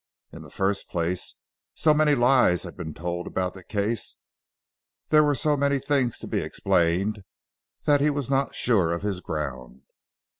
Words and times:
In 0.31 0.41
the 0.41 0.49
first 0.49 0.89
place 0.89 1.35
so 1.75 1.93
many 1.93 2.15
lies 2.15 2.63
had 2.63 2.75
been 2.75 2.91
told 2.91 3.27
about 3.27 3.53
the 3.53 3.63
Case, 3.63 4.15
there 5.09 5.23
were 5.23 5.35
so 5.35 5.55
many 5.55 5.77
things 5.77 6.17
to 6.17 6.27
be 6.27 6.39
explained, 6.39 7.21
that 7.85 8.01
he 8.01 8.09
was 8.09 8.27
not 8.27 8.55
sure 8.55 8.93
of 8.93 9.03
his 9.03 9.19
ground. 9.19 9.83